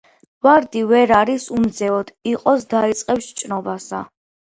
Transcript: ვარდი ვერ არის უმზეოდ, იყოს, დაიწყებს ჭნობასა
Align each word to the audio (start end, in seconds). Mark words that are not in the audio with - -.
ვარდი 0.45 0.79
ვერ 0.91 1.11
არის 1.17 1.43
უმზეოდ, 1.57 2.09
იყოს, 2.31 2.65
დაიწყებს 2.71 3.29
ჭნობასა 3.43 4.01